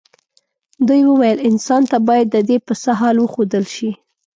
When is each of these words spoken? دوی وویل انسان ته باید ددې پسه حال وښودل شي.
دوی 0.87 1.01
وویل 1.05 1.37
انسان 1.49 1.81
ته 1.91 1.97
باید 2.07 2.27
ددې 2.35 2.57
پسه 2.65 2.91
حال 2.99 3.15
وښودل 3.19 3.65
شي. 3.75 3.91